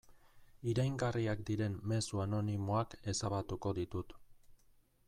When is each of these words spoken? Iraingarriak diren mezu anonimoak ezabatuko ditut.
Iraingarriak 0.71 1.43
diren 1.49 1.75
mezu 1.91 2.25
anonimoak 2.25 2.97
ezabatuko 3.15 3.77
ditut. 3.83 4.19